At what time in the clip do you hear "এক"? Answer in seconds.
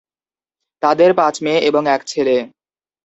1.87-2.01